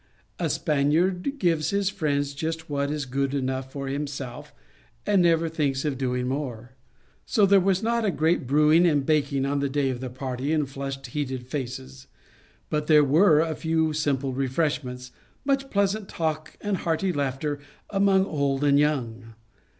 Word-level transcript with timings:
A 0.39 0.49
Spaniard 0.49 1.37
gives 1.37 1.69
his 1.69 1.91
friends 1.91 2.33
just 2.33 2.71
what 2.71 2.89
is 2.89 3.05
good 3.05 3.35
enough 3.35 3.71
for 3.71 3.87
himself, 3.87 4.51
and 5.05 5.21
never 5.21 5.47
thinks 5.47 5.85
of 5.85 5.95
doing 5.99 6.27
more. 6.27 6.71
So 7.27 7.45
there 7.45 7.59
was 7.59 7.83
not 7.83 8.03
a 8.03 8.09
great 8.09 8.47
brewing 8.47 8.87
and 8.87 9.05
baking 9.05 9.45
on 9.45 9.59
the 9.59 9.69
day 9.69 9.91
of 9.91 9.99
the 9.99 10.09
party, 10.09 10.53
and 10.53 10.67
flushed, 10.67 11.05
heated 11.05 11.45
faces; 11.45 12.07
but 12.71 12.87
there 12.87 13.03
were 13.05 13.41
a 13.41 13.53
few 13.53 13.93
simple 13.93 14.33
refreshments, 14.33 15.11
much 15.45 15.69
pleas 15.69 15.95
ant 15.95 16.09
talk 16.09 16.57
and 16.61 16.77
hearty 16.77 17.13
laughter 17.13 17.59
among 17.91 18.25
old 18.25 18.63
and 18.63 18.79
young. 18.79 19.35